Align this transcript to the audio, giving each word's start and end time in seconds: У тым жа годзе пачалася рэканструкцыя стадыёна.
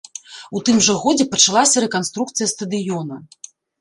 У 0.59 0.61
тым 0.69 0.77
жа 0.85 0.95
годзе 1.03 1.27
пачалася 1.35 1.83
рэканструкцыя 1.85 2.47
стадыёна. 2.53 3.21